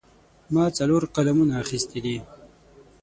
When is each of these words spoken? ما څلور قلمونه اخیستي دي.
ما 0.53 0.63
څلور 0.77 1.01
قلمونه 1.15 1.53
اخیستي 1.63 1.99
دي. 2.05 2.17